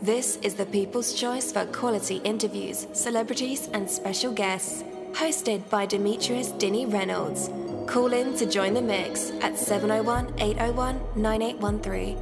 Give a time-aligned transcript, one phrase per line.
[0.00, 4.84] This is the people's choice for quality interviews, celebrities, and special guests.
[5.10, 7.50] Hosted by Demetrius Dinny Reynolds.
[7.88, 12.16] Call in to join the mix at 701 801 9813.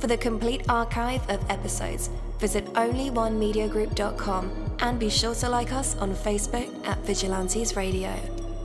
[0.00, 6.16] For the complete archive of episodes, visit onlyonemediagroup.com and be sure to like us on
[6.16, 8.16] Facebook at Vigilantes Radio.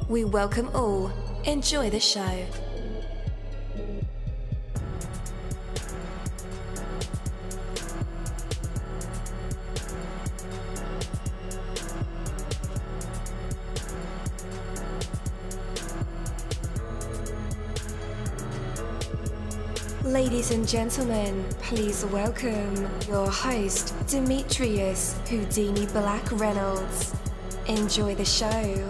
[0.10, 1.12] We welcome all.
[1.46, 2.44] Enjoy the show.
[20.38, 27.16] Ladies and gentlemen, please welcome your host, Demetrius Houdini Black Reynolds.
[27.68, 28.88] Enjoy the show.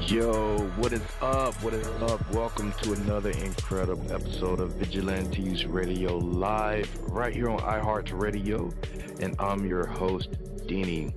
[0.00, 1.52] Yo, what is up?
[1.62, 2.32] What is up?
[2.32, 8.72] Welcome to another incredible episode of Vigilantes Radio Live, right here on iHeartRadio.
[9.20, 10.30] And I'm your host,
[10.66, 11.12] Deanie.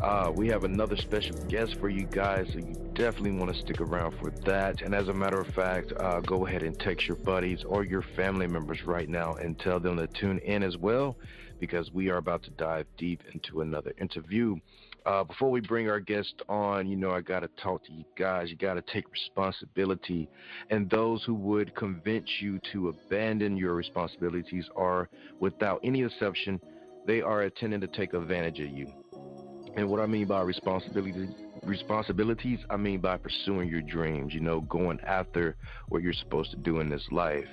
[0.00, 2.48] Uh, we have another special guest for you guys,
[3.00, 4.82] definitely want to stick around for that.
[4.82, 8.02] And as a matter of fact, uh, go ahead and text your buddies or your
[8.14, 11.16] family members right now and tell them to tune in as well,
[11.58, 14.54] because we are about to dive deep into another interview.
[15.06, 18.04] Uh, before we bring our guest on, you know, I got to talk to you
[18.18, 18.50] guys.
[18.50, 20.28] You got to take responsibility.
[20.68, 26.60] And those who would convince you to abandon your responsibilities are, without any exception,
[27.06, 28.92] they are intending to take advantage of you.
[29.76, 31.28] And what I mean by responsibility
[31.62, 35.56] responsibilities, I mean by pursuing your dreams, you know, going after
[35.88, 37.48] what you're supposed to do in this life.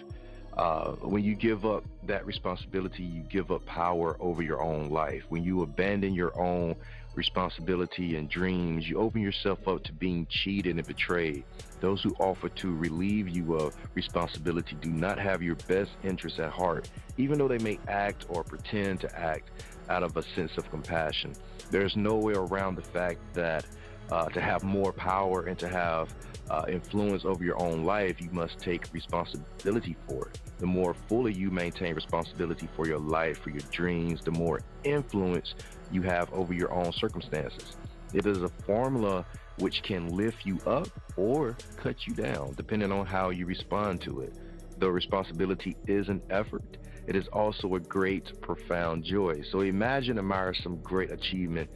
[0.57, 5.23] Uh, when you give up that responsibility, you give up power over your own life.
[5.29, 6.75] When you abandon your own
[7.13, 11.43] responsibility and dreams, you open yourself up to being cheated and betrayed.
[11.79, 16.49] Those who offer to relieve you of responsibility do not have your best interests at
[16.49, 19.49] heart, even though they may act or pretend to act
[19.89, 21.33] out of a sense of compassion.
[21.69, 23.65] There's no way around the fact that
[24.11, 26.13] uh, to have more power and to have
[26.49, 30.39] uh, influence over your own life, you must take responsibility for it.
[30.59, 35.53] The more fully you maintain responsibility for your life, for your dreams, the more influence
[35.91, 37.75] you have over your own circumstances.
[38.13, 39.25] It is a formula
[39.59, 44.21] which can lift you up or cut you down, depending on how you respond to
[44.21, 44.33] it.
[44.79, 46.63] Though responsibility is an effort,
[47.07, 49.41] it is also a great, profound joy.
[49.51, 51.69] So imagine, admire some great achievement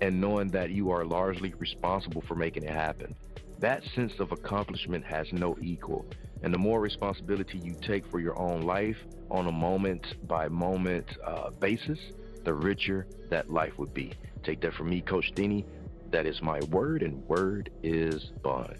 [0.00, 3.14] and knowing that you are largely responsible for making it happen.
[3.58, 6.06] That sense of accomplishment has no equal.
[6.42, 8.98] And the more responsibility you take for your own life
[9.30, 11.98] on a moment by moment uh, basis,
[12.44, 14.12] the richer that life would be.
[14.42, 15.64] Take that from me, Coach Dini.
[16.10, 18.76] That is my word, and word is bond.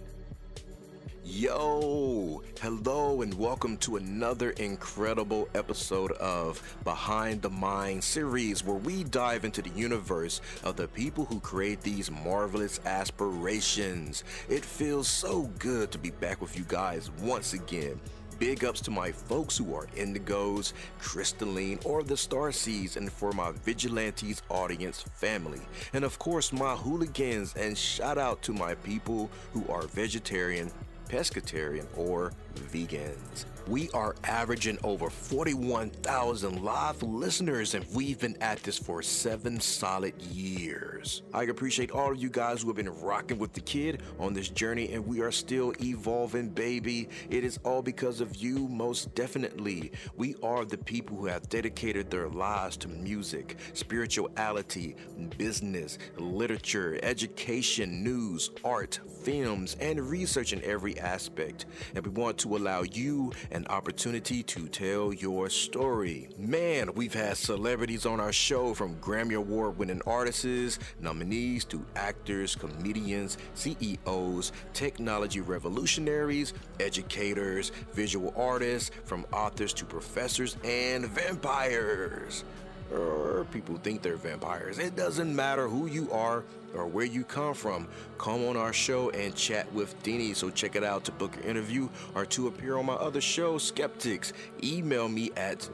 [1.26, 9.04] Yo, hello, and welcome to another incredible episode of Behind the Mind series where we
[9.04, 14.22] dive into the universe of the people who create these marvelous aspirations.
[14.50, 17.98] It feels so good to be back with you guys once again.
[18.38, 23.32] Big ups to my folks who are Indigos, Crystalline, or the Star Seeds, and for
[23.32, 25.60] my Vigilantes audience family.
[25.92, 30.70] And of course, my hooligans, and shout out to my people who are vegetarian,
[31.08, 33.44] pescatarian, or vegans.
[33.66, 40.20] We are averaging over 41,000 live listeners, and we've been at this for seven solid
[40.20, 41.22] years.
[41.32, 44.50] I appreciate all of you guys who have been rocking with the kid on this
[44.50, 47.08] journey, and we are still evolving, baby.
[47.30, 49.92] It is all because of you, most definitely.
[50.14, 54.94] We are the people who have dedicated their lives to music, spirituality,
[55.38, 61.64] business, literature, education, news, art, films, and research in every aspect.
[61.94, 66.28] And we want to allow you an opportunity to tell your story.
[66.36, 72.56] Man, we've had celebrities on our show from Grammy Award winning artists, nominees to actors,
[72.56, 82.44] comedians, CEOs, technology revolutionaries, educators, visual artists, from authors to professors, and vampires
[82.92, 84.78] or people think they're vampires.
[84.78, 87.88] It doesn't matter who you are or where you come from.
[88.18, 90.34] Come on our show and chat with Deanie.
[90.34, 93.58] So check it out to book an interview or to appear on my other show,
[93.58, 94.32] Skeptics.
[94.62, 95.68] Email me at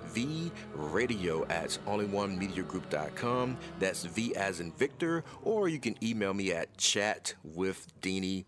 [0.76, 3.56] vradio at onlyonemediagroup.com.
[3.78, 5.24] That's V as in Victor.
[5.42, 8.44] Or you can email me at chatwithdeanie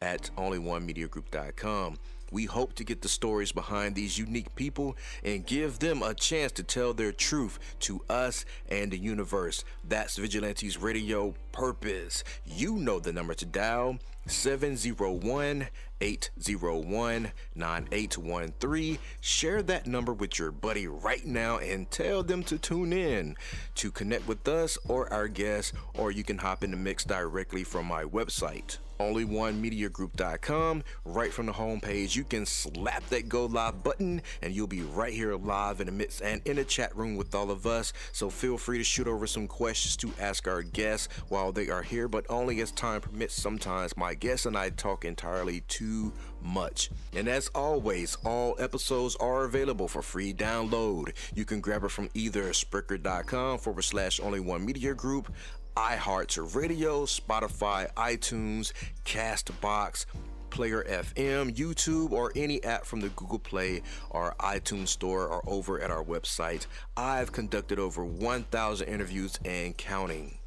[0.00, 1.96] at onlyonemediagroup.com.
[2.30, 6.52] We hope to get the stories behind these unique people and give them a chance
[6.52, 9.64] to tell their truth to us and the universe.
[9.84, 12.24] That's Vigilantes Radio purpose.
[12.44, 13.98] You know the number to dial
[14.28, 15.68] 701
[16.00, 18.98] 801 9813.
[19.20, 23.36] Share that number with your buddy right now and tell them to tune in
[23.74, 27.64] to connect with us or our guests, or you can hop in the mix directly
[27.64, 30.82] from my website onlyonemediagroup.com.
[31.04, 35.12] Right from the homepage, you can slap that go live button and you'll be right
[35.12, 37.92] here live in the midst and in the chat room with all of us.
[38.12, 41.82] So feel free to shoot over some questions to ask our guests while they are
[41.82, 43.34] here, but only as time permits.
[43.34, 46.12] Sometimes my guests and I talk entirely too
[46.42, 46.90] much.
[47.14, 51.14] And as always, all episodes are available for free download.
[51.34, 55.32] You can grab it from either Spreaker.com forward slash only one media group,
[55.76, 58.72] iHeartRadio, Spotify, iTunes,
[59.04, 60.06] Castbox,
[60.50, 65.80] Player FM, YouTube, or any app from the Google Play or iTunes Store or over
[65.80, 66.66] at our website.
[66.96, 70.38] I've conducted over 1,000 interviews and counting.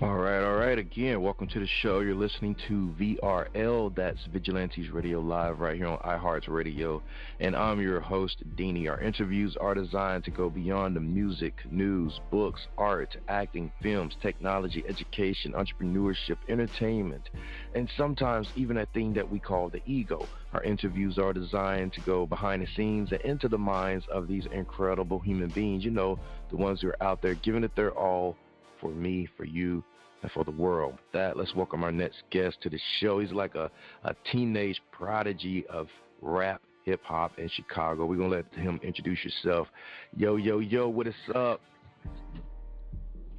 [0.00, 0.76] All right, all right.
[0.76, 2.00] Again, welcome to the show.
[2.00, 7.00] You're listening to VRL, that's Vigilantes Radio Live, right here on iHeart's Radio.
[7.38, 8.90] And I'm your host, Deanie.
[8.90, 14.82] Our interviews are designed to go beyond the music, news, books, art, acting, films, technology,
[14.88, 17.30] education, entrepreneurship, entertainment,
[17.76, 20.26] and sometimes even a thing that we call the ego.
[20.54, 24.46] Our interviews are designed to go behind the scenes and into the minds of these
[24.46, 25.84] incredible human beings.
[25.84, 26.18] You know,
[26.50, 28.36] the ones who are out there giving it their all
[28.84, 29.82] for me, for you,
[30.22, 30.92] and for the world.
[30.92, 33.18] With that, let's welcome our next guest to the show.
[33.18, 33.70] He's like a,
[34.04, 35.88] a teenage prodigy of
[36.20, 38.04] rap, hip hop in Chicago.
[38.04, 39.68] We're gonna let him introduce yourself.
[40.16, 41.62] Yo, yo, yo, what is up?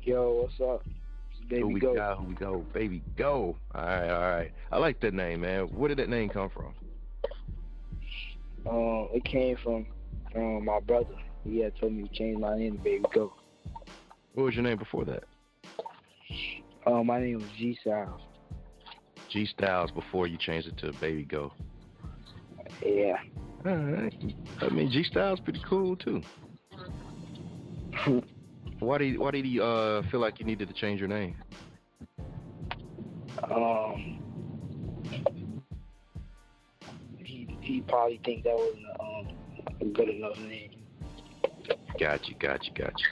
[0.02, 0.84] Yo, what's up?
[1.48, 1.94] Baby who we Go.
[1.94, 2.18] got?
[2.18, 2.66] Who we go?
[2.74, 3.56] Baby, go.
[3.76, 4.52] All right, all right.
[4.72, 5.66] I like that name, man.
[5.66, 6.74] Where did that name come from?
[8.68, 9.86] Um, it came from
[10.32, 11.14] from my brother.
[11.44, 13.34] He had told me to change my name to Baby Go.
[14.34, 15.24] What was your name before that?
[16.86, 18.22] Um, my name was G Styles.
[19.30, 21.52] G Styles before you changed it to Baby Go.
[22.86, 23.18] Yeah.
[23.66, 24.14] All right.
[24.62, 26.22] I mean, G Styles pretty cool too.
[28.80, 31.36] Why did Why did he uh feel like you needed to change your name?
[33.44, 34.20] Um,
[37.18, 39.28] he he probably think that was um
[39.82, 40.72] a good enough name.
[42.00, 43.06] Got you, got you, got you.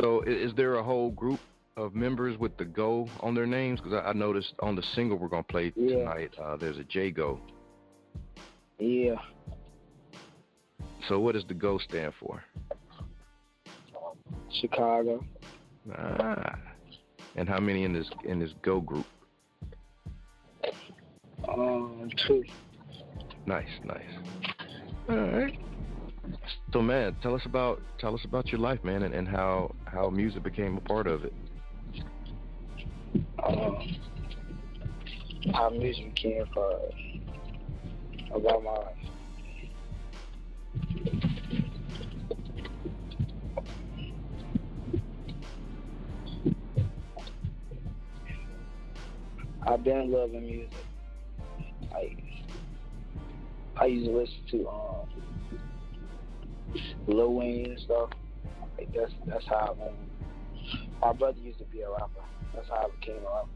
[0.00, 1.40] So, is there a whole group
[1.76, 3.80] of members with the Go on their names?
[3.80, 5.96] Because I, I noticed on the single we're gonna play Yeah.
[5.96, 7.40] tonight, uh, there's a J Go.
[8.78, 9.16] Yeah.
[11.08, 12.42] So, what does the Go stand for?
[14.60, 15.24] Chicago.
[15.96, 16.58] Ah.
[17.36, 19.06] And how many in this in this Go group?
[21.48, 22.44] Um, two.
[23.46, 24.02] Nice, nice.
[25.08, 25.58] All right.
[26.72, 30.10] So, man, tell us about tell us about your life, man, and, and how how
[30.10, 31.32] music became a part of it.
[33.52, 33.76] Um,
[35.52, 36.80] how music came for
[38.34, 38.96] about my life.
[49.66, 50.72] I've been loving music.
[51.92, 52.24] Like
[53.76, 55.08] I used to listen to um,
[57.06, 58.10] Lil Wayne and stuff.
[58.78, 59.94] Like that's that's how um,
[61.00, 62.31] my brother used to be a rapper.
[62.54, 63.48] That's how I a rapper.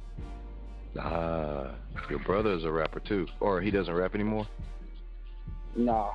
[0.99, 1.75] Ah,
[2.09, 4.47] your brother is a rapper too, or he doesn't rap anymore.
[5.77, 6.13] No,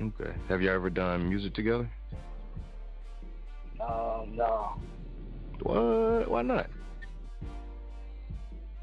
[0.00, 0.32] Okay.
[0.48, 1.90] Have you ever done music together?
[3.80, 4.72] um, no,
[5.62, 6.30] What?
[6.30, 6.70] Why not?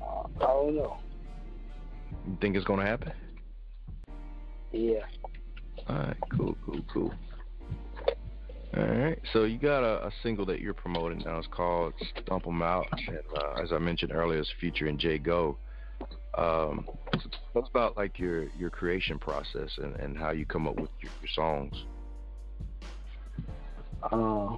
[0.02, 0.98] uh, I don't know.
[2.28, 3.14] You think it's gonna happen?
[4.72, 5.00] Yeah,
[5.90, 6.18] All right.
[6.38, 6.56] Cool.
[6.66, 6.82] Cool.
[6.94, 7.14] Cool.
[8.76, 9.20] All right.
[9.34, 11.38] So you got a, a single that you're promoting now.
[11.38, 15.58] It's called "Stump 'Em Out," and uh, as I mentioned earlier, it's featuring Jay Go.
[16.38, 20.68] Um, so tell us about like your your creation process and, and how you come
[20.68, 21.86] up with your, your songs.
[24.12, 24.58] um,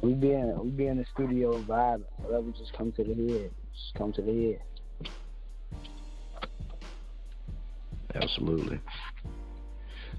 [0.00, 2.04] we be in we be in the studio vibing.
[2.18, 4.62] Whatever just come to the head, just come to the head.
[8.14, 8.80] Absolutely.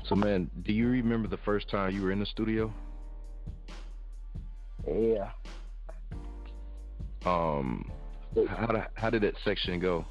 [0.07, 2.73] So, man, do you remember the first time you were in the studio?
[4.87, 5.31] Yeah,
[7.25, 7.91] Um,
[8.47, 10.05] how did, how did that section go?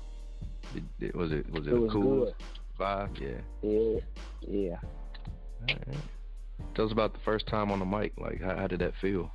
[0.74, 2.34] Did, did- was it was it, it a was cool good.
[2.78, 3.18] vibe?
[3.18, 3.40] Yeah.
[3.62, 4.00] Yeah,
[4.46, 4.76] yeah.
[5.70, 5.96] All right.
[6.74, 8.12] Tell us about the first time on the mic.
[8.18, 9.30] Like, how, how did that feel?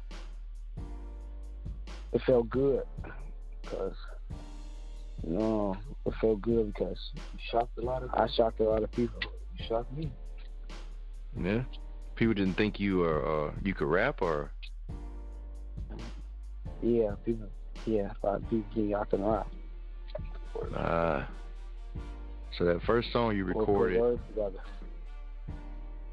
[2.14, 2.84] It felt good
[3.64, 3.96] because
[5.26, 5.76] you know
[6.06, 9.22] it felt good because You shocked a lot of I shocked a lot of people.
[9.58, 10.12] You shocked me.
[11.40, 11.64] Yeah.
[12.16, 14.52] People didn't think you uh, uh you could rap or
[16.82, 17.48] Yeah, people.
[17.86, 19.48] Yeah, of people think I can rap.
[20.76, 21.26] uh.
[22.58, 24.00] So that first song you recorded.
[24.00, 24.60] words together.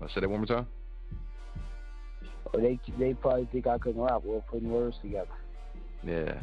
[0.01, 0.67] I said that one more time.
[2.55, 4.23] Or they they probably think I couldn't rap.
[4.25, 5.29] We're putting words together.
[6.05, 6.41] Yeah.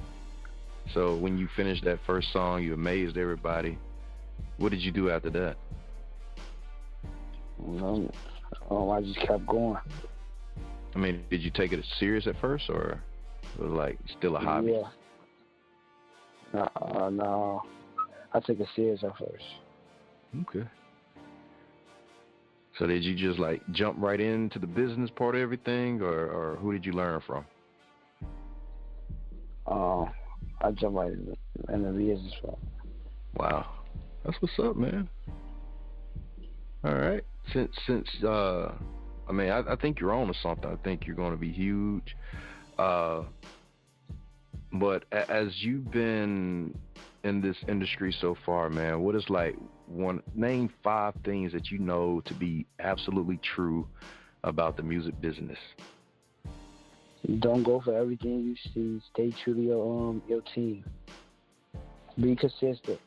[0.94, 3.78] So when you finished that first song, you amazed everybody.
[4.58, 5.56] What did you do after that?
[7.66, 8.12] Know,
[8.70, 9.78] um, I just kept going.
[10.96, 13.02] I mean, did you take it serious at first, or
[13.56, 14.72] it was like still a hobby?
[14.72, 14.90] Yeah.
[16.54, 17.62] No, uh, no.
[18.34, 19.44] I took it serious at first.
[20.42, 20.68] Okay.
[22.78, 26.56] So did you just like jump right into the business part of everything, or or
[26.58, 27.46] who did you learn from?
[29.68, 30.12] Um,
[30.62, 32.34] I jumped right in the, in the business.
[32.42, 32.56] From.
[33.36, 33.66] Wow,
[34.24, 35.10] that's what's up, man.
[36.84, 37.24] All right.
[37.54, 38.74] Since since uh,
[39.28, 40.70] I mean, I, I think you're on to something.
[40.70, 42.16] I think you're going to be huge.
[42.78, 43.24] Uh,
[44.74, 46.78] but as you've been
[47.24, 49.56] in this industry so far, man, what is like
[49.88, 53.88] one name five things that you know to be absolutely true
[54.44, 55.58] about the music business?
[57.40, 59.02] Don't go for everything you see.
[59.14, 60.86] Stay true to your um your team.
[62.20, 63.00] Be consistent.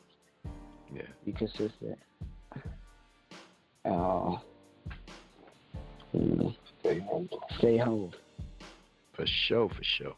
[0.93, 1.03] Yeah.
[1.25, 1.97] Be consistent.
[3.89, 4.37] Uh,
[6.81, 7.43] Stay humble.
[7.57, 8.13] stay humble.
[9.15, 10.15] For sure, for sure.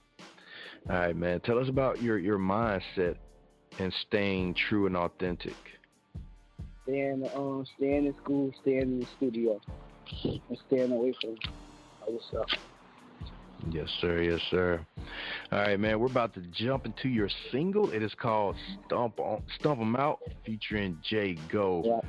[0.90, 1.40] All right, man.
[1.42, 3.16] Tell us about your your mindset
[3.80, 5.56] and staying true and authentic.
[6.84, 8.52] Stay in the, um stay in school.
[8.62, 9.60] Stay in the studio.
[10.24, 11.36] And staying away from
[12.04, 12.48] other stuff.
[13.70, 14.22] Yes, sir.
[14.22, 14.86] Yes, sir.
[15.52, 16.00] All right, man.
[16.00, 17.92] We're about to jump into your single.
[17.92, 21.84] It is called "Stump on Stump 'Em Out," featuring Jay Go.
[21.86, 22.00] Yeah.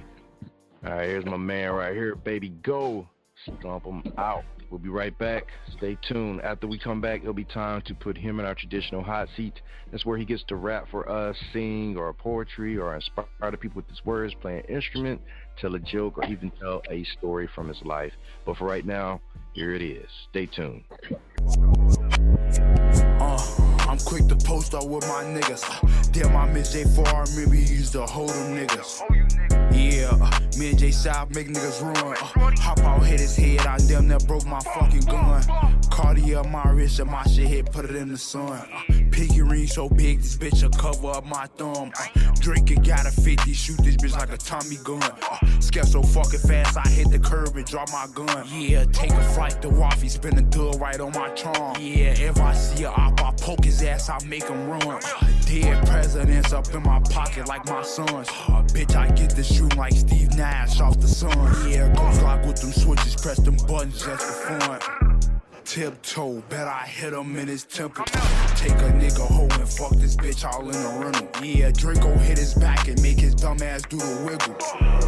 [0.85, 2.49] All right, here's my man right here, baby.
[2.49, 3.07] Go,
[3.45, 4.43] stump 'em out.
[4.69, 5.47] We'll be right back.
[5.77, 6.41] Stay tuned.
[6.41, 9.61] After we come back, it'll be time to put him in our traditional hot seat.
[9.93, 13.77] That's where he gets to rap for us, sing or poetry, or inspire the people
[13.77, 15.21] with his words, play an instrument,
[15.61, 18.13] tell a joke, or even tell a story from his life.
[18.45, 19.21] But for right now,
[19.53, 20.09] here it is.
[20.31, 20.83] Stay tuned.
[23.21, 23.39] Uh,
[23.89, 26.11] I'm quick to post up with my niggas.
[26.13, 27.07] Damn, I miss J4.
[27.07, 29.03] I remember he used to hold them niggas.
[29.71, 31.97] Yeah, uh, me and J South make niggas run.
[31.97, 33.61] Uh, hop out, hit his head.
[33.61, 35.43] I damn near broke my fucking gun.
[35.91, 38.51] Cartier my wrist and my shit hit, put it in the sun.
[38.51, 41.93] Uh, pinky ring so big, this bitch will cover up my thumb.
[41.99, 45.03] Uh, drinking, got a 50, shoot this bitch like a Tommy gun.
[45.03, 48.47] Uh, so fucking fast, I hit the curb and drop my gun.
[48.53, 51.77] Yeah, take a flight to Waffy, spin a dub right on my charm.
[51.81, 54.83] Yeah, if I see a op, I poke his ass, I make him run.
[54.83, 55.01] Uh,
[55.47, 58.29] dead presidents up in my pocket like my sons.
[58.29, 60.42] Uh, bitch, I get the shooting like Steve Nash
[60.81, 61.31] off the sun.
[61.71, 65.02] Yeah, go flock with them switches, press them buttons just for fun.
[65.65, 66.43] Tiptoe.
[66.49, 68.05] Bet I hit him in his temple.
[68.57, 71.45] Take a nigga hoe and fuck this bitch all in the rental.
[71.45, 74.55] Yeah, Draco hit his back and make his dumb ass do the wiggle.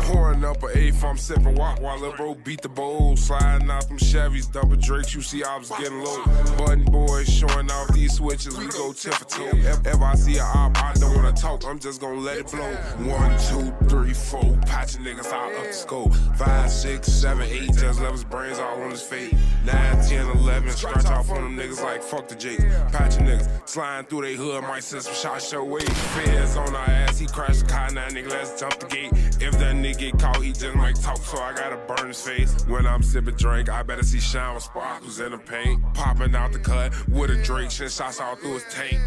[0.04, 3.16] Pouring up an eighth, I'm sipping walk while Lil Bro beat the bowl.
[3.16, 6.25] Sliding out them Chevys, double Drakes, you see was getting low.
[6.56, 9.50] Button boys showing off these switches, we go tip for toe.
[9.52, 12.50] If, if I see a op, I don't wanna talk, I'm just gonna let it
[12.50, 12.73] blow.
[13.06, 16.14] One, two, three, four, patching niggas out up the scope.
[16.37, 19.34] Five, six, seven, eight, just left his brains all on his face.
[19.64, 22.64] Nine, ten, eleven, scratch off on them niggas like fuck the Jakes.
[22.92, 25.80] Patching niggas, sliding through they hood, might send some shots your way.
[25.84, 29.12] Feds on our ass, he crashed the car, now nigga, let's jump the gate.
[29.40, 32.64] If that nigga get caught, he just might talk, so I gotta burn his face.
[32.66, 35.82] When I'm sipping drink, I better see shine with sparkles in the paint.
[35.94, 38.98] Popping out the cut with a Drake, shit shots all through his tank.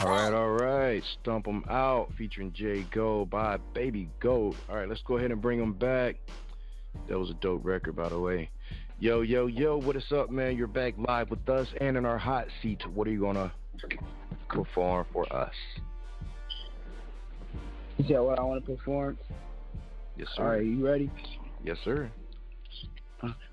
[0.00, 1.02] All right, all right.
[1.20, 4.54] Stump 'em out featuring Jay Go by Baby Go.
[4.68, 6.16] All right, let's go ahead and bring them back.
[7.08, 8.48] That was a dope record, by the way.
[9.00, 10.56] Yo, yo, yo, what is up, man?
[10.56, 12.86] You're back live with us and in our hot seat.
[12.94, 13.52] What are you gonna
[14.48, 15.54] perform for us?
[17.96, 19.18] You said what I want to perform?
[20.16, 20.42] Yes, sir.
[20.44, 21.10] All right, you ready?
[21.64, 22.08] Yes, sir.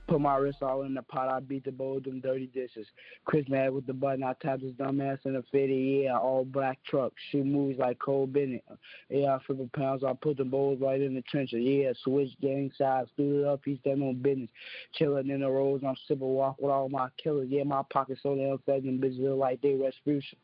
[0.08, 1.30] Put my wrist all in the pot.
[1.30, 2.86] I beat the bowl them dirty dishes.
[3.26, 4.24] Chris mad with the button.
[4.24, 6.04] I tapped his dumb ass in the fitty.
[6.04, 7.14] Yeah, all black truck.
[7.32, 8.64] She moves like Cole Bennett.
[9.10, 10.04] Yeah, I flip a pounds.
[10.04, 11.62] I put the bowls right in the trenches.
[11.62, 13.10] Yeah, switch gang sides.
[13.14, 13.62] Stood it up.
[13.66, 14.50] He's done on business.
[14.94, 15.84] Chilling in the roads.
[15.84, 17.48] I'm sipping walk with all my killers.
[17.50, 18.84] Yeah, my pockets so damn fat.
[18.84, 20.36] Them bitches look like they Respucia.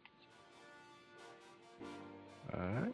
[2.53, 2.94] All right.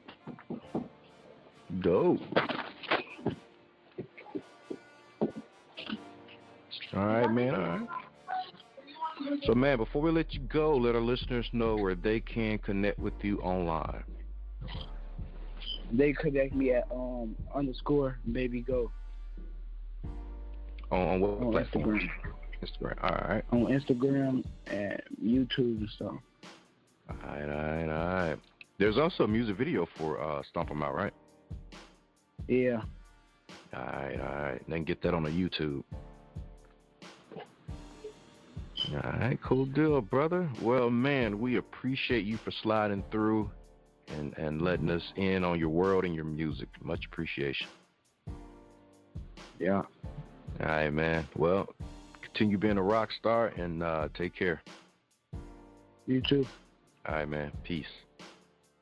[1.82, 2.20] Dope.
[6.98, 7.56] All right, man.
[7.56, 7.88] All right.
[9.46, 12.98] So, man, before we let you go, let our listeners know where they can connect
[13.00, 14.04] with you online.
[15.92, 18.92] They connect me at um underscore baby go
[20.92, 22.00] On, on what on platform?
[22.00, 22.10] Instagram.
[22.64, 23.04] Instagram.
[23.04, 23.44] All right.
[23.52, 26.16] On Instagram and YouTube and stuff.
[27.10, 28.38] All right, all right, all right.
[28.80, 31.14] There's also a music video for uh, Stomp 'em Out, right?
[32.48, 32.82] Yeah.
[33.74, 34.62] All right, all right.
[34.68, 35.84] Then get that on the YouTube.
[38.94, 40.50] All right, cool deal, brother.
[40.62, 43.52] Well, man, we appreciate you for sliding through
[44.08, 46.70] and, and letting us in on your world and your music.
[46.82, 47.68] Much appreciation.
[49.60, 49.82] Yeah.
[50.62, 51.28] All right, man.
[51.36, 51.68] Well,
[52.22, 54.62] continue being a rock star and uh, take care.
[56.06, 56.46] You too.
[57.06, 57.52] All right, man.
[57.64, 57.86] Peace.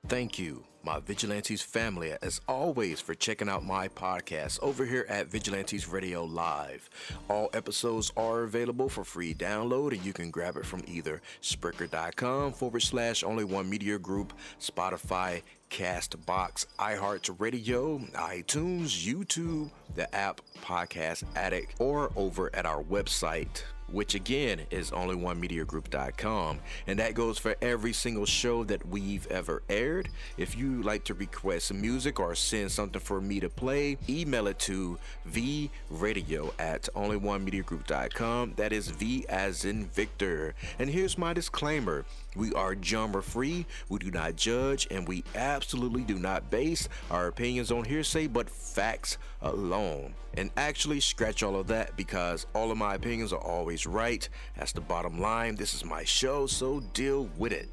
[0.07, 5.27] Thank you, my Vigilantes family, as always, for checking out my podcast over here at
[5.27, 6.89] Vigilantes Radio Live.
[7.27, 12.53] All episodes are available for free download, and you can grab it from either Spreaker.com
[12.53, 21.73] forward slash only one media group, Spotify, Castbox, iHeartRadio, iTunes, YouTube, the app Podcast Addict,
[21.79, 28.25] or over at our website which again is onlyonemediagroup.com and that goes for every single
[28.25, 30.09] show that we've ever aired.
[30.37, 34.59] If you like to request music or send something for me to play email it
[34.59, 40.55] to vradio at onlyonemediagroup.com that is v as in victor.
[40.79, 42.05] And here's my disclaimer.
[42.35, 47.27] We are genre free we do not judge and we absolutely do not base our
[47.27, 50.13] opinions on hearsay but facts alone.
[50.37, 54.27] And actually scratch all of that because all of my opinions are always right.
[54.55, 55.55] That's the bottom line.
[55.55, 57.67] This is my show, so deal with it.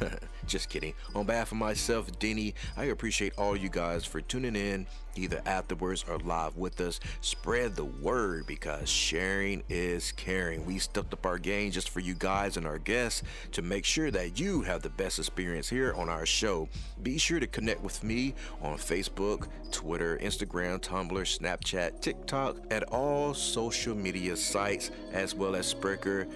[0.46, 0.94] Just kidding.
[1.14, 6.04] On behalf of myself, Denny, I appreciate all you guys for tuning in, either afterwards
[6.08, 7.00] or live with us.
[7.20, 10.64] Spread the word because sharing is caring.
[10.64, 13.22] We stepped up our game just for you guys and our guests
[13.52, 16.68] to make sure that you have the best experience here on our show.
[17.02, 23.34] Be sure to connect with me on Facebook, Twitter, Instagram, Tumblr, Snapchat, TikTok, and all
[23.34, 26.28] social media sites, as well as Spreaker.